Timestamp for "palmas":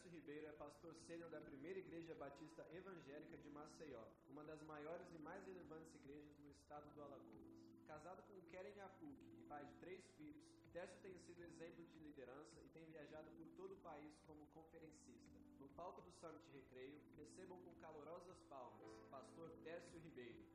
18.48-19.04